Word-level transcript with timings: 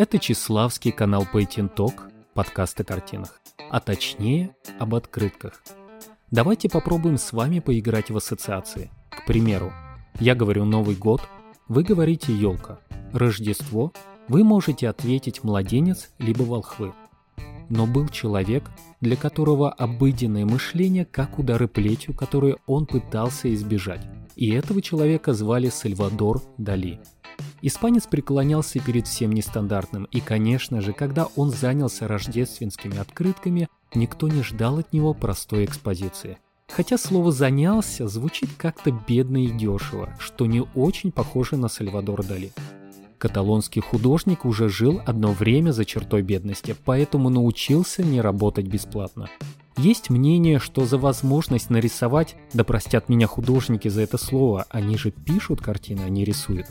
Это 0.00 0.18
Числавский 0.18 0.92
канал 0.92 1.26
Painting 1.30 1.68
Talk, 1.74 2.10
подкаст 2.32 2.80
о 2.80 2.84
картинах, 2.84 3.40
а 3.70 3.80
точнее 3.80 4.56
об 4.78 4.94
открытках. 4.94 5.62
Давайте 6.30 6.70
попробуем 6.70 7.18
с 7.18 7.32
вами 7.32 7.58
поиграть 7.58 8.08
в 8.08 8.16
ассоциации. 8.16 8.90
К 9.10 9.26
примеру, 9.26 9.72
я 10.20 10.34
говорю 10.34 10.64
Новый 10.64 10.94
год, 10.94 11.20
вы 11.68 11.82
говорите 11.82 12.32
елка. 12.32 12.78
Рождество, 13.12 13.92
вы 14.28 14.44
можете 14.44 14.88
ответить 14.88 15.42
младенец 15.44 16.10
либо 16.18 16.44
волхвы. 16.44 16.94
Но 17.68 17.86
был 17.86 18.08
человек, 18.08 18.70
для 19.00 19.16
которого 19.16 19.70
обыденное 19.70 20.46
мышление 20.46 21.04
как 21.04 21.38
удары 21.38 21.68
плетью, 21.68 22.14
которые 22.14 22.56
он 22.66 22.86
пытался 22.86 23.52
избежать. 23.52 24.06
И 24.36 24.50
этого 24.50 24.80
человека 24.80 25.34
звали 25.34 25.68
Сальвадор 25.68 26.42
Дали. 26.56 27.00
Испанец 27.62 28.06
преклонялся 28.06 28.80
перед 28.80 29.06
всем 29.06 29.32
нестандартным, 29.32 30.04
и, 30.04 30.20
конечно 30.20 30.80
же, 30.80 30.92
когда 30.92 31.26
он 31.36 31.50
занялся 31.50 32.08
рождественскими 32.08 32.98
открытками, 32.98 33.68
никто 33.94 34.28
не 34.28 34.42
ждал 34.42 34.78
от 34.78 34.92
него 34.92 35.14
простой 35.14 35.64
экспозиции. 35.64 36.38
Хотя 36.68 36.98
слово 36.98 37.32
«занялся» 37.32 38.06
звучит 38.06 38.50
как-то 38.56 38.92
бедно 38.92 39.44
и 39.44 39.48
дешево, 39.48 40.14
что 40.18 40.46
не 40.46 40.62
очень 40.74 41.10
похоже 41.10 41.56
на 41.56 41.68
Сальвадора 41.68 42.22
Дали. 42.22 42.52
Каталонский 43.18 43.82
художник 43.82 44.46
уже 44.46 44.68
жил 44.68 45.02
одно 45.04 45.32
время 45.32 45.72
за 45.72 45.84
чертой 45.84 46.22
бедности, 46.22 46.74
поэтому 46.84 47.28
научился 47.28 48.02
не 48.02 48.20
работать 48.20 48.66
бесплатно. 48.66 49.28
Есть 49.76 50.10
мнение, 50.10 50.58
что 50.58 50.86
за 50.86 50.96
возможность 50.96 51.70
нарисовать, 51.70 52.36
да 52.54 52.64
простят 52.64 53.08
меня 53.08 53.26
художники 53.26 53.88
за 53.88 54.02
это 54.02 54.16
слово, 54.16 54.66
они 54.70 54.96
же 54.96 55.10
пишут 55.10 55.60
картины, 55.60 56.02
а 56.04 56.08
не 56.08 56.24
рисуют. 56.24 56.66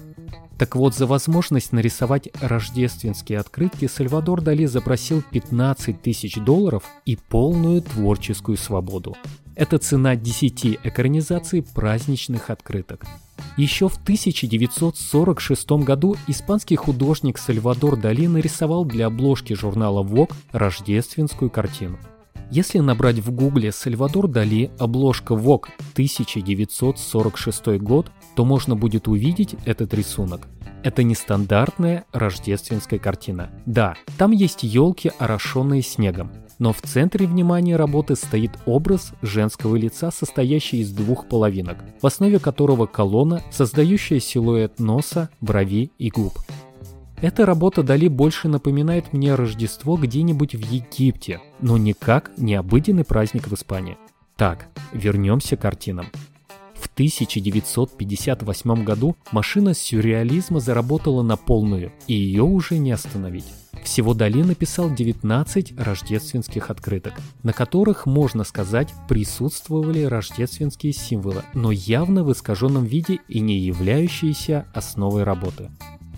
Так 0.60 0.76
вот, 0.76 0.94
за 0.94 1.08
возможность 1.08 1.72
нарисовать 1.72 2.28
рождественские 2.42 3.40
открытки 3.40 3.88
Сальвадор 3.88 4.42
Дали 4.42 4.66
запросил 4.66 5.24
15 5.32 6.02
тысяч 6.02 6.36
долларов 6.36 6.84
и 7.06 7.16
полную 7.16 7.82
творческую 7.82 8.58
свободу. 8.58 9.16
Это 9.56 9.78
цена 9.78 10.18
10 10.18 10.80
экранизаций 10.84 11.64
праздничных 11.64 12.50
открыток. 12.50 13.06
Еще 13.56 13.88
в 13.88 13.96
1946 14.04 15.72
году 15.72 16.18
испанский 16.28 16.76
художник 16.76 17.38
Сальвадор 17.38 17.96
Дали 17.96 18.28
нарисовал 18.28 18.84
для 18.84 19.08
обложки 19.08 19.54
журнала 19.54 20.04
Vogue 20.04 20.34
рождественскую 20.52 21.50
картину. 21.50 21.98
Если 22.52 22.80
набрать 22.80 23.20
в 23.20 23.32
гугле 23.32 23.72
Сальвадор 23.72 24.28
Дали 24.28 24.72
обложка 24.80 25.36
Vogue 25.36 25.68
1946 25.94 27.80
год, 27.80 28.12
то 28.36 28.44
можно 28.44 28.76
будет 28.76 29.08
увидеть 29.08 29.56
этот 29.66 29.94
рисунок. 29.94 30.48
Это 30.84 31.04
нестандартная 31.04 32.06
рождественская 32.12 33.00
картина. 33.00 33.52
Да, 33.68 33.94
там 34.18 34.32
есть 34.32 34.64
елки, 34.64 35.12
орошенные 35.20 35.84
снегом, 35.84 36.32
но 36.58 36.74
в 36.74 36.82
центре 36.82 37.28
внимания 37.28 37.76
работы 37.76 38.16
стоит 38.16 38.52
образ 38.66 39.14
женского 39.22 39.76
лица, 39.76 40.10
состоящий 40.10 40.80
из 40.80 40.92
двух 40.92 41.28
половинок, 41.28 41.78
в 42.02 42.08
основе 42.08 42.40
которого 42.40 42.88
колонна, 42.88 43.44
создающая 43.52 44.20
силуэт 44.20 44.80
носа, 44.80 45.30
брови 45.40 45.92
и 46.00 46.10
губ. 46.10 46.34
Эта 47.22 47.46
работа 47.46 47.84
Дали 47.84 48.08
больше 48.08 48.48
напоминает 48.48 49.12
мне 49.12 49.36
Рождество 49.36 49.98
где-нибудь 49.98 50.56
в 50.56 50.72
Египте, 50.72 51.42
но 51.60 51.78
никак 51.78 52.32
не 52.38 52.56
обыденный 52.56 53.04
праздник 53.04 53.50
в 53.50 53.54
Испании. 53.54 53.98
Так, 54.38 54.68
вернемся 54.94 55.58
к 55.58 55.62
картинам. 55.62 56.06
В 56.76 56.88
1958 56.88 58.84
году 58.86 59.18
машина 59.34 59.74
сюрреализма 59.74 60.62
заработала 60.62 61.22
на 61.22 61.36
полную, 61.36 61.92
и 62.08 62.14
ее 62.14 62.44
уже 62.44 62.78
не 62.78 62.92
остановить. 62.92 63.44
Всего 63.84 64.14
Дали 64.14 64.42
написал 64.42 64.90
19 64.90 65.78
рождественских 65.78 66.70
открыток, 66.70 67.16
на 67.44 67.52
которых, 67.52 68.06
можно 68.06 68.46
сказать, 68.46 68.94
присутствовали 69.10 70.04
рождественские 70.04 70.94
символы, 70.94 71.44
но 71.54 71.72
явно 71.72 72.24
в 72.24 72.32
искаженном 72.32 72.86
виде 72.86 73.20
и 73.28 73.42
не 73.42 73.58
являющиеся 73.58 74.68
основой 74.74 75.24
работы. 75.24 75.70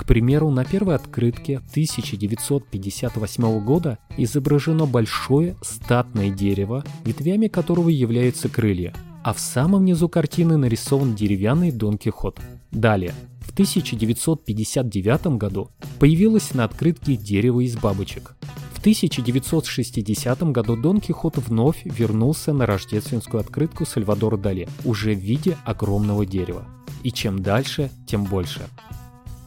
К 0.02 0.06
примеру, 0.06 0.50
на 0.50 0.66
первой 0.66 0.96
открытке 0.96 1.58
1958 1.58 3.64
года 3.64 4.00
изображено 4.18 4.88
большое 4.88 5.56
статное 5.62 6.32
дерево, 6.32 6.84
ветвями 7.06 7.48
которого 7.48 7.90
являются 7.90 8.50
крылья, 8.50 8.96
а 9.24 9.32
в 9.32 9.40
самом 9.40 9.86
низу 9.86 10.10
картины 10.10 10.58
нарисован 10.58 11.14
деревянный 11.14 11.72
Дон 11.72 12.00
Кихот. 12.00 12.40
Далее, 12.72 13.14
в 13.42 13.52
1959 13.52 15.38
году 15.38 15.70
появилось 16.00 16.56
на 16.56 16.64
открытке 16.64 17.16
дерево 17.16 17.60
из 17.60 17.78
бабочек. 17.78 18.36
В 18.74 18.80
1960 18.80 20.52
году 20.52 20.78
Дон 20.78 21.00
Кихот 21.00 21.38
вновь 21.38 21.86
вернулся 21.86 22.54
на 22.54 22.66
рождественскую 22.66 23.40
открытку 23.40 23.86
Сальвадора 23.86 24.38
Дали, 24.38 24.68
уже 24.84 25.14
в 25.14 25.20
виде 25.20 25.58
огромного 25.64 26.26
дерева. 26.26 26.66
И 27.04 27.12
чем 27.12 27.44
дальше, 27.44 27.92
тем 28.08 28.24
больше. 28.24 28.62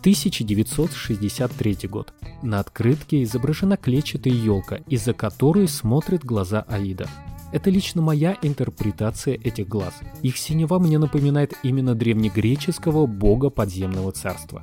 1963 0.05 1.89
год. 1.89 2.13
На 2.43 2.61
открытке 2.61 3.23
изображена 3.23 3.79
клетчатая 3.79 4.35
елка, 4.35 4.81
из-за 4.87 5.15
которой 5.15 5.67
смотрят 5.67 6.23
глаза 6.23 6.67
Аида. 6.69 7.09
Это 7.53 7.71
лично 7.71 8.03
моя 8.03 8.37
интерпретация 8.43 9.33
этих 9.35 9.67
глаз. 9.67 9.95
Их 10.21 10.37
синева 10.37 10.79
мне 10.79 10.99
напоминает 10.99 11.55
именно 11.63 11.95
древнегреческого 11.95 13.07
бога 13.07 13.49
подземного 13.49 14.13
царства. 14.13 14.63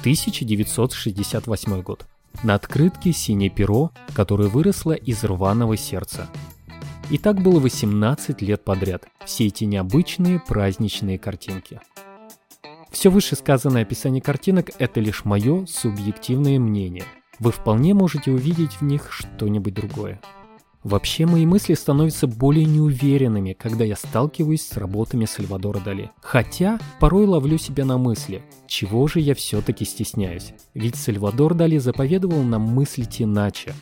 1968 0.00 1.82
год. 1.82 2.04
На 2.42 2.56
открытке 2.56 3.12
синее 3.12 3.50
перо, 3.50 3.92
которое 4.14 4.48
выросло 4.48 4.94
из 4.94 5.22
рваного 5.22 5.76
сердца. 5.76 6.26
И 7.08 7.18
так 7.18 7.40
было 7.40 7.60
18 7.60 8.42
лет 8.42 8.64
подряд. 8.64 9.04
Все 9.24 9.46
эти 9.46 9.62
необычные 9.62 10.40
праздничные 10.40 11.20
картинки. 11.20 11.80
Все 12.96 13.10
вышесказанное 13.10 13.82
описание 13.82 14.22
картинок– 14.22 14.70
это 14.78 15.00
лишь 15.00 15.26
мое 15.26 15.66
субъективное 15.66 16.58
мнение. 16.58 17.04
Вы 17.38 17.52
вполне 17.52 17.92
можете 17.92 18.30
увидеть 18.30 18.80
в 18.80 18.84
них 18.84 19.12
что-нибудь 19.12 19.74
другое. 19.74 20.18
Вообще 20.82 21.26
мои 21.26 21.44
мысли 21.44 21.74
становятся 21.74 22.26
более 22.26 22.64
неуверенными, 22.64 23.52
когда 23.52 23.84
я 23.84 23.96
сталкиваюсь 23.96 24.62
с 24.62 24.78
работами 24.78 25.26
Сальвадора 25.26 25.78
Дали. 25.80 26.10
Хотя 26.22 26.78
порой 26.98 27.26
ловлю 27.26 27.58
себя 27.58 27.84
на 27.84 27.98
мысли, 27.98 28.42
чего 28.66 29.06
же 29.08 29.20
я 29.20 29.34
все-таки 29.34 29.84
стесняюсь. 29.84 30.54
Ведь 30.72 30.96
Сальвадор 30.96 31.52
Дали 31.52 31.76
заповедовал 31.76 32.42
нам 32.44 32.62
мыслить 32.62 33.20
иначе. 33.20 33.74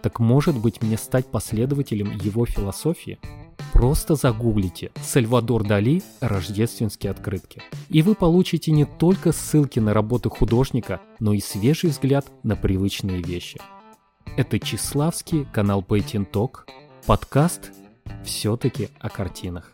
Так 0.00 0.18
может 0.18 0.56
быть 0.56 0.80
мне 0.80 0.96
стать 0.96 1.26
последователем 1.26 2.16
его 2.16 2.46
философии? 2.46 3.18
Просто 3.82 4.14
загуглите 4.14 4.92
«Сальвадор 5.02 5.64
Дали. 5.64 6.04
Рождественские 6.20 7.10
открытки». 7.10 7.60
И 7.88 8.02
вы 8.02 8.14
получите 8.14 8.70
не 8.70 8.84
только 8.84 9.32
ссылки 9.32 9.80
на 9.80 9.92
работы 9.92 10.30
художника, 10.30 11.00
но 11.18 11.32
и 11.32 11.40
свежий 11.40 11.90
взгляд 11.90 12.30
на 12.44 12.54
привычные 12.54 13.20
вещи. 13.20 13.60
Это 14.36 14.60
Числавский, 14.60 15.48
канал 15.52 15.82
Talk, 15.82 16.58
подкаст 17.06 17.72
«Все-таки 18.24 18.90
о 19.00 19.08
картинах». 19.08 19.72